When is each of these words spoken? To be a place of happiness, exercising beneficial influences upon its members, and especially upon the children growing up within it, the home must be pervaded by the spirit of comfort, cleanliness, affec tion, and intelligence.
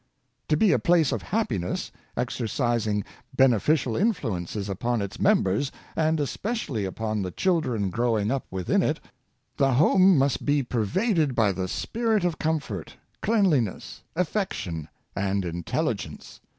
To 0.47 0.57
be 0.57 0.71
a 0.71 0.79
place 0.79 1.11
of 1.11 1.21
happiness, 1.21 1.91
exercising 2.17 3.03
beneficial 3.35 3.95
influences 3.95 4.67
upon 4.67 4.99
its 4.99 5.19
members, 5.19 5.71
and 5.95 6.19
especially 6.19 6.85
upon 6.85 7.21
the 7.21 7.29
children 7.29 7.91
growing 7.91 8.31
up 8.31 8.47
within 8.49 8.81
it, 8.81 8.99
the 9.57 9.73
home 9.75 10.17
must 10.17 10.43
be 10.43 10.63
pervaded 10.63 11.35
by 11.35 11.51
the 11.51 11.67
spirit 11.67 12.23
of 12.25 12.39
comfort, 12.39 12.97
cleanliness, 13.21 14.01
affec 14.15 14.53
tion, 14.53 14.87
and 15.15 15.45
intelligence. 15.45 16.39